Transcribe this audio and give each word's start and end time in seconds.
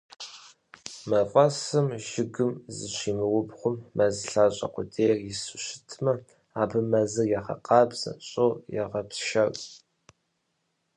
Мафӏэсым 1.09 1.87
жыгым 2.07 2.51
зыщимыубгъуу, 2.75 3.75
мэз 3.95 4.15
лъащӏэ 4.31 4.67
къудейр 4.73 5.11
ису 5.31 5.57
щытмэ, 5.65 6.13
абы 6.61 6.79
мэзыр 6.91 7.27
егъэкъабзэ, 7.39 8.11
щӏыр 8.27 8.53
егъэпшэр. 8.81 9.51